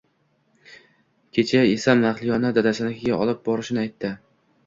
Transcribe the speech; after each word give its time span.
Kecha 1.37 1.59
esa 1.75 1.93
Mahliyoni 2.05 2.51
dadasinikiga 2.57 3.19
olib 3.27 3.43
borishini 3.51 3.83
aytdi 3.85 4.11